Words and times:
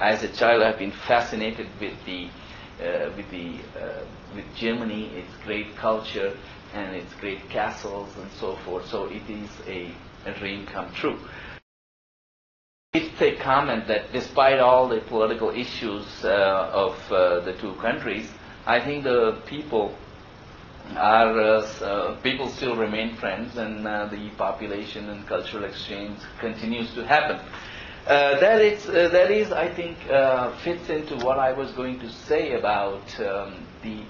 as 0.00 0.22
a 0.22 0.28
child, 0.28 0.62
I've 0.62 0.78
been 0.78 0.92
fascinated 1.06 1.68
with 1.80 1.94
the 2.06 2.28
uh, 2.80 3.10
with 3.16 3.30
the 3.30 3.58
uh, 3.78 4.04
with 4.34 4.44
Germany, 4.56 5.10
its 5.14 5.32
great 5.44 5.76
culture 5.76 6.36
and 6.72 6.96
its 6.96 7.12
great 7.14 7.48
castles 7.50 8.08
and 8.16 8.30
so 8.32 8.56
forth. 8.64 8.86
So 8.88 9.04
it 9.06 9.28
is 9.28 9.50
a, 9.66 9.92
a 10.24 10.32
dream 10.38 10.66
come 10.66 10.92
true. 10.94 11.18
It's 12.92 13.20
a 13.20 13.36
comment 13.36 13.86
that 13.88 14.12
despite 14.12 14.58
all 14.58 14.88
the 14.88 15.00
political 15.00 15.50
issues 15.50 16.24
uh, 16.24 16.70
of 16.72 17.12
uh, 17.12 17.40
the 17.40 17.52
two 17.52 17.74
countries, 17.74 18.30
I 18.66 18.80
think 18.80 19.04
the 19.04 19.40
people 19.46 19.94
are 20.96 21.38
uh, 21.38 21.60
uh, 21.82 22.20
people 22.22 22.48
still 22.48 22.76
remain 22.76 23.16
friends, 23.16 23.56
and 23.56 23.84
the 23.84 24.30
population 24.36 25.10
and 25.10 25.26
cultural 25.26 25.64
exchange 25.64 26.18
continues 26.40 26.92
to 26.94 27.06
happen. 27.06 27.40
Uh, 28.06 28.40
that 28.40 28.60
is, 28.62 28.88
uh, 28.88 29.08
that 29.08 29.30
is, 29.30 29.52
I 29.52 29.72
think, 29.74 29.98
uh, 30.10 30.56
fits 30.58 30.88
into 30.88 31.16
what 31.16 31.38
I 31.38 31.52
was 31.52 31.70
going 31.72 32.00
to 32.00 32.10
say 32.10 32.54
about 32.54 33.20
um, 33.20 33.66
the 33.82 34.02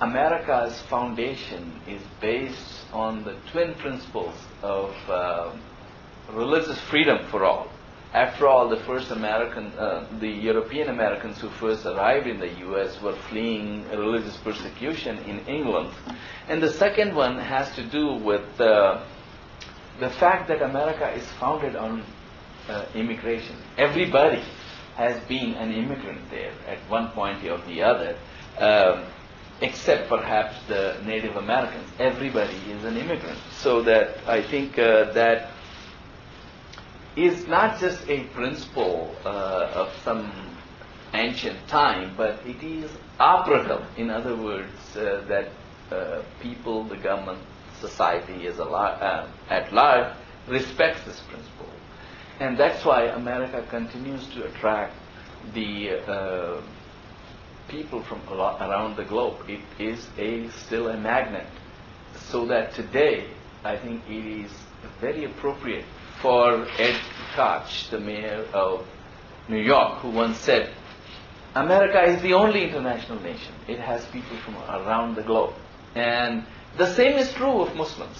America's 0.00 0.80
foundation 0.82 1.80
is 1.86 2.00
based 2.20 2.84
on 2.92 3.22
the 3.24 3.36
twin 3.52 3.74
principles 3.74 4.34
of 4.62 4.94
religious 6.32 6.78
freedom 6.80 7.26
for 7.30 7.44
all. 7.44 7.68
After 8.12 8.48
all, 8.48 8.68
the 8.68 8.78
first 8.84 9.10
American, 9.10 9.66
uh, 9.78 10.06
the 10.20 10.28
European 10.28 10.88
Americans 10.88 11.38
who 11.38 11.50
first 11.50 11.84
arrived 11.84 12.26
in 12.26 12.38
the 12.38 12.48
U.S. 12.60 13.00
were 13.02 13.16
fleeing 13.28 13.86
religious 13.90 14.36
persecution 14.38 15.18
in 15.18 15.40
England. 15.40 15.90
And 16.48 16.62
the 16.62 16.72
second 16.72 17.14
one 17.14 17.38
has 17.38 17.74
to 17.74 17.84
do 17.84 18.14
with 18.14 18.58
uh, 18.58 19.04
the 20.00 20.08
fact 20.10 20.48
that 20.48 20.62
America 20.62 21.10
is 21.12 21.26
founded 21.32 21.76
on 21.76 22.04
uh, 22.68 22.86
immigration. 22.94 23.56
Everybody 23.76 24.42
has 24.96 25.22
been 25.24 25.54
an 25.54 25.72
immigrant 25.72 26.30
there 26.30 26.52
at 26.66 26.78
one 26.88 27.10
point 27.10 27.44
or 27.44 27.58
the 27.66 27.82
other, 27.82 28.16
um, 28.58 29.04
except 29.60 30.08
perhaps 30.08 30.56
the 30.68 30.98
Native 31.04 31.36
Americans. 31.36 31.88
Everybody 31.98 32.56
is 32.70 32.84
an 32.84 32.96
immigrant. 32.96 33.38
So 33.58 33.82
that 33.82 34.18
I 34.26 34.42
think 34.42 34.78
uh, 34.78 35.12
that 35.12 35.50
is 37.16 37.46
not 37.46 37.78
just 37.78 38.08
a 38.08 38.24
principle 38.34 39.14
uh, 39.24 39.72
of 39.74 39.92
some 40.02 40.32
ancient 41.14 41.66
time, 41.68 42.14
but 42.16 42.40
it 42.46 42.62
is 42.62 42.90
operative. 43.18 43.84
In 43.96 44.10
other 44.10 44.36
words, 44.36 44.96
uh, 44.96 45.24
that 45.28 45.50
uh, 45.90 46.22
people, 46.40 46.84
the 46.84 46.96
government, 46.96 47.38
society 47.80 48.48
lar- 48.58 49.02
uh, 49.02 49.30
at 49.48 49.72
large 49.72 50.14
respects 50.48 51.04
this 51.04 51.20
principle. 51.20 51.68
And 52.40 52.58
that's 52.58 52.84
why 52.84 53.04
America 53.04 53.64
continues 53.70 54.26
to 54.28 54.44
attract 54.44 54.94
the 55.54 55.90
uh, 56.06 56.62
people 57.68 58.02
from 58.02 58.20
around 58.28 58.96
the 58.96 59.04
globe. 59.04 59.48
It 59.48 59.60
is 59.78 60.06
a, 60.18 60.48
still 60.50 60.88
a 60.88 60.96
magnet. 60.96 61.46
So 62.28 62.46
that 62.46 62.74
today, 62.74 63.28
I 63.64 63.76
think 63.76 64.02
it 64.08 64.44
is 64.44 64.52
very 65.00 65.24
appropriate 65.24 65.84
for 66.20 66.66
Ed 66.78 66.98
Koch, 67.34 67.90
the 67.90 68.00
mayor 68.00 68.46
of 68.52 68.86
New 69.48 69.60
York, 69.60 69.98
who 69.98 70.10
once 70.10 70.38
said, 70.38 70.70
America 71.54 72.02
is 72.02 72.20
the 72.20 72.34
only 72.34 72.64
international 72.64 73.20
nation. 73.20 73.54
It 73.66 73.80
has 73.80 74.04
people 74.06 74.36
from 74.44 74.56
around 74.56 75.14
the 75.14 75.22
globe. 75.22 75.54
And 75.94 76.44
the 76.76 76.92
same 76.94 77.16
is 77.16 77.32
true 77.32 77.62
of 77.62 77.74
Muslims. 77.74 78.18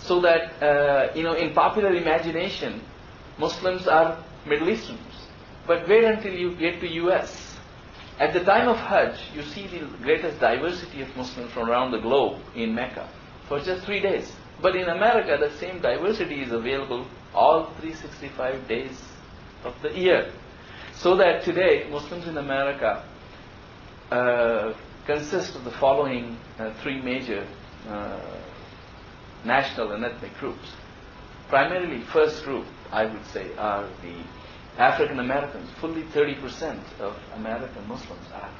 So 0.00 0.20
that, 0.22 0.60
uh, 0.60 1.12
you 1.14 1.22
know, 1.22 1.34
in 1.34 1.54
popular 1.54 1.94
imagination, 1.94 2.82
Muslims 3.38 3.86
are 3.86 4.22
Middle 4.46 4.68
Easterns. 4.68 5.00
But 5.66 5.88
wait 5.88 6.04
until 6.04 6.32
you 6.34 6.54
get 6.56 6.80
to 6.80 6.88
US. 7.04 7.58
At 8.18 8.32
the 8.32 8.40
time 8.40 8.68
of 8.68 8.76
Hajj, 8.76 9.18
you 9.34 9.42
see 9.42 9.66
the 9.66 9.86
greatest 10.02 10.38
diversity 10.38 11.02
of 11.02 11.16
Muslims 11.16 11.50
from 11.52 11.68
around 11.68 11.92
the 11.92 11.98
globe 11.98 12.40
in 12.54 12.74
Mecca 12.74 13.08
for 13.48 13.60
just 13.60 13.84
three 13.84 14.00
days. 14.00 14.30
But 14.60 14.76
in 14.76 14.88
America, 14.88 15.36
the 15.40 15.56
same 15.58 15.80
diversity 15.80 16.42
is 16.42 16.52
available 16.52 17.06
all 17.34 17.66
365 17.80 18.68
days 18.68 19.02
of 19.64 19.74
the 19.82 19.90
year. 19.90 20.32
So 20.94 21.16
that 21.16 21.42
today, 21.42 21.88
Muslims 21.90 22.28
in 22.28 22.36
America 22.36 23.04
uh, 24.10 24.74
consist 25.06 25.56
of 25.56 25.64
the 25.64 25.72
following 25.72 26.36
uh, 26.58 26.72
three 26.82 27.00
major 27.00 27.46
uh, 27.88 28.20
national 29.44 29.92
and 29.92 30.04
ethnic 30.04 30.36
groups. 30.38 30.68
Primarily, 31.48 32.00
first 32.12 32.44
group, 32.44 32.66
I 32.90 33.06
would 33.06 33.26
say, 33.26 33.54
are 33.56 33.88
the 34.02 34.22
African 34.78 35.20
Americans. 35.20 35.68
Fully 35.80 36.02
30% 36.02 36.80
of 37.00 37.16
American 37.34 37.86
Muslims 37.88 38.26
are 38.34 38.50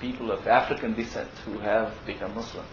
people 0.00 0.30
of 0.30 0.46
African 0.46 0.94
descent 0.94 1.30
who 1.44 1.58
have 1.58 1.92
become 2.06 2.34
Muslim. 2.34 2.64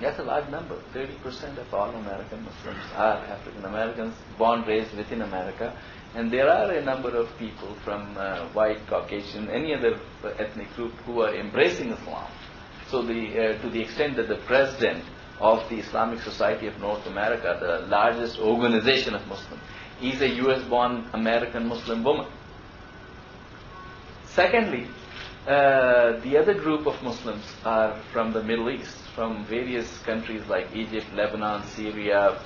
That's 0.00 0.18
a 0.18 0.22
large 0.22 0.48
number. 0.48 0.80
30% 0.94 1.58
of 1.58 1.74
all 1.74 1.90
American 1.90 2.42
Muslims 2.44 2.80
are 2.94 3.18
African 3.18 3.64
Americans, 3.64 4.14
born, 4.38 4.62
raised 4.62 4.96
within 4.96 5.22
America. 5.22 5.76
And 6.14 6.32
there 6.32 6.48
are 6.48 6.72
a 6.72 6.82
number 6.82 7.10
of 7.10 7.28
people 7.38 7.74
from 7.84 8.16
uh, 8.16 8.48
white, 8.52 8.86
Caucasian, 8.86 9.50
any 9.50 9.74
other 9.74 10.00
ethnic 10.38 10.74
group 10.74 10.92
who 11.04 11.20
are 11.20 11.34
embracing 11.34 11.90
Islam. 11.90 12.30
So 12.88 13.02
the, 13.02 13.56
uh, 13.56 13.62
to 13.62 13.70
the 13.70 13.80
extent 13.80 14.16
that 14.16 14.28
the 14.28 14.40
president 14.46 15.04
of 15.40 15.68
the 15.68 15.76
Islamic 15.78 16.20
Society 16.20 16.66
of 16.66 16.78
North 16.78 17.06
America, 17.06 17.56
the 17.60 17.86
largest 17.88 18.38
organization 18.38 19.14
of 19.14 19.26
Muslims, 19.26 19.62
is 20.02 20.20
a 20.20 20.28
US 20.46 20.62
born 20.64 21.08
American 21.12 21.66
Muslim 21.66 22.04
woman. 22.04 22.26
Secondly, 24.26 24.86
uh, 25.46 26.20
the 26.20 26.36
other 26.36 26.54
group 26.54 26.86
of 26.86 27.02
Muslims 27.02 27.44
are 27.64 27.98
from 28.12 28.32
the 28.32 28.42
Middle 28.42 28.70
East 28.70 28.96
from 29.14 29.44
various 29.46 29.98
countries 30.00 30.42
like 30.48 30.74
Egypt, 30.74 31.06
Lebanon, 31.14 31.64
Syria, 31.64 32.38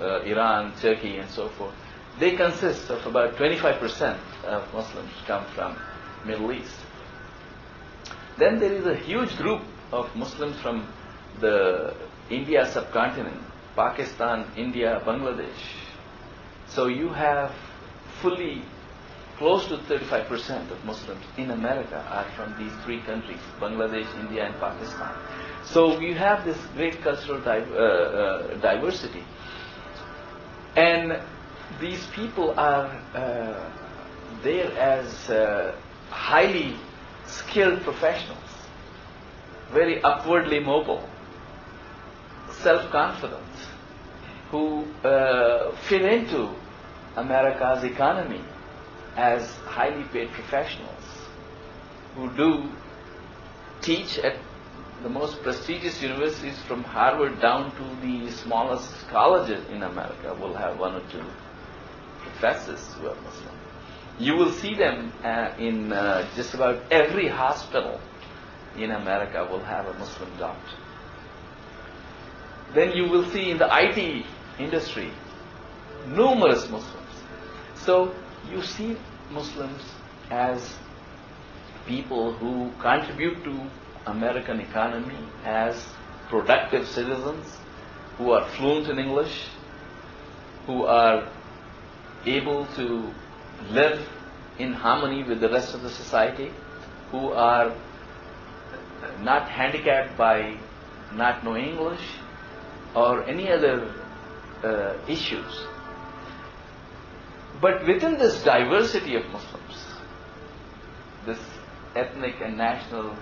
uh, 0.00 0.20
Iran, 0.22 0.72
Turkey, 0.80 1.18
and 1.18 1.28
so 1.30 1.48
forth. 1.50 1.74
They 2.18 2.36
consist 2.36 2.90
of 2.90 3.04
about 3.06 3.36
25% 3.36 4.18
of 4.44 4.72
Muslims 4.74 5.10
come 5.26 5.44
from 5.54 5.76
Middle 6.24 6.52
East. 6.52 6.74
Then 8.38 8.58
there 8.60 8.72
is 8.72 8.86
a 8.86 8.94
huge 8.96 9.36
group 9.36 9.62
of 9.92 10.14
Muslims 10.16 10.58
from 10.60 10.86
the 11.40 11.94
India 12.30 12.66
subcontinent, 12.66 13.40
Pakistan, 13.76 14.50
India, 14.56 15.02
Bangladesh. 15.04 15.62
So 16.68 16.86
you 16.86 17.08
have 17.10 17.54
fully 18.20 18.62
close 19.38 19.66
to 19.68 19.76
35% 19.78 20.70
of 20.72 20.84
Muslims 20.84 21.24
in 21.36 21.50
America 21.52 21.96
are 22.10 22.28
from 22.36 22.58
these 22.58 22.72
three 22.84 23.00
countries, 23.02 23.38
Bangladesh, 23.60 24.08
India, 24.18 24.46
and 24.46 24.54
Pakistan. 24.58 25.14
So 25.64 26.00
you 26.00 26.14
have 26.14 26.44
this 26.44 26.58
great 26.74 27.00
cultural 27.02 27.40
di- 27.40 27.60
uh, 27.60 27.82
uh, 27.82 28.60
diversity. 28.60 29.22
And 30.74 31.20
these 31.80 32.04
people 32.08 32.54
are 32.58 32.86
uh, 33.14 33.70
there 34.42 34.72
as 34.78 35.30
uh, 35.30 35.76
highly 36.10 36.76
skilled 37.26 37.82
professionals, 37.82 38.38
very 39.72 40.02
upwardly 40.02 40.58
mobile, 40.58 41.08
self-confident, 42.62 43.42
who 44.50 44.84
uh, 45.04 45.74
fit 45.88 46.02
into 46.02 46.50
America's 47.16 47.84
economy 47.84 48.42
as 49.16 49.50
highly 49.66 50.04
paid 50.04 50.30
professionals, 50.30 51.04
who 52.14 52.30
do 52.36 52.68
teach 53.80 54.18
at 54.18 54.36
the 55.02 55.08
most 55.08 55.42
prestigious 55.42 56.02
universities 56.02 56.58
from 56.66 56.82
Harvard 56.82 57.40
down 57.40 57.70
to 57.76 58.06
the 58.06 58.30
smallest 58.32 58.92
colleges 59.08 59.64
in 59.70 59.82
America 59.82 60.34
will 60.40 60.54
have 60.54 60.78
one 60.78 60.94
or 60.96 61.02
two 61.12 61.24
professors 62.20 62.94
who 62.94 63.08
are 63.08 63.14
Muslim. 63.22 63.54
You 64.18 64.34
will 64.36 64.50
see 64.50 64.74
them 64.74 65.12
uh, 65.22 65.54
in 65.58 65.92
uh, 65.92 66.28
just 66.34 66.54
about 66.54 66.82
every 66.90 67.28
hospital 67.28 68.00
in 68.76 68.90
America 68.90 69.46
will 69.48 69.62
have 69.62 69.86
a 69.86 69.94
Muslim 69.94 70.30
doctor. 70.38 70.76
Then 72.74 72.92
you 72.92 73.08
will 73.08 73.24
see 73.30 73.50
in 73.50 73.58
the 73.58 73.68
IT 73.70 74.26
industry 74.58 75.10
numerous 76.06 76.68
Muslims. 76.68 77.14
So 77.76 78.14
you 78.50 78.62
see 78.62 78.96
Muslims 79.30 79.82
as 80.30 80.76
people 81.86 82.32
who 82.34 82.70
contribute 82.80 83.42
to 83.44 83.70
American 84.06 84.60
economy 84.60 85.18
as 85.44 85.86
productive 86.28 86.86
citizens 86.86 87.58
who 88.18 88.32
are 88.32 88.46
fluent 88.50 88.88
in 88.88 88.98
English, 88.98 89.46
who 90.66 90.84
are 90.84 91.30
able 92.26 92.66
to 92.76 93.12
live 93.70 94.06
in 94.58 94.72
harmony 94.72 95.22
with 95.22 95.40
the 95.40 95.48
rest 95.48 95.74
of 95.74 95.82
the 95.82 95.90
society, 95.90 96.52
who 97.10 97.30
are 97.32 97.74
not 99.20 99.48
handicapped 99.48 100.16
by 100.18 100.58
not 101.14 101.44
knowing 101.44 101.70
English 101.70 102.18
or 102.94 103.24
any 103.24 103.50
other 103.50 103.92
uh, 104.64 104.94
issues. 105.08 105.66
But 107.60 107.86
within 107.86 108.18
this 108.18 108.42
diversity 108.44 109.16
of 109.16 109.24
Muslims, 109.26 109.86
this 111.26 111.40
ethnic 111.96 112.36
and 112.40 112.56
national 112.56 113.16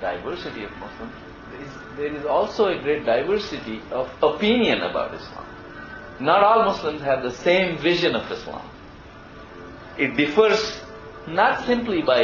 diversity 0.00 0.64
of 0.64 0.70
Muslims, 0.78 1.12
there 1.50 1.60
is, 1.60 1.72
there 1.96 2.14
is 2.14 2.24
also 2.24 2.66
a 2.68 2.78
great 2.80 3.04
diversity 3.04 3.80
of 3.90 4.10
opinion 4.22 4.82
about 4.82 5.14
Islam. 5.14 5.46
Not 6.20 6.42
all 6.42 6.64
Muslims 6.64 7.02
have 7.02 7.22
the 7.22 7.32
same 7.32 7.78
vision 7.78 8.14
of 8.14 8.30
Islam. 8.30 8.68
It 9.98 10.16
differs 10.16 10.80
not 11.26 11.64
simply 11.66 12.02
by 12.02 12.22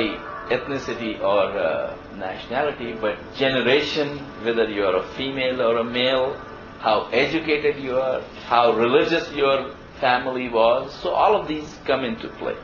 ethnicity 0.48 1.20
or 1.20 1.58
uh, 1.58 1.96
nationality, 2.16 2.94
but 3.00 3.16
generation, 3.34 4.19
whether 4.44 4.69
you 4.69 4.84
are 4.84 4.96
a 4.96 5.08
female 5.14 5.62
or 5.62 5.78
a 5.78 5.84
male, 5.84 6.36
how 6.82 7.06
educated 7.12 7.82
you 7.82 7.96
are, 7.96 8.20
how 8.46 8.73
religious 8.73 9.31
your 9.32 9.75
family 10.00 10.49
was. 10.49 10.93
So 11.00 11.11
all 11.11 11.40
of 11.40 11.46
these 11.46 11.79
come 11.87 12.05
into 12.05 12.29
play. 12.29 12.56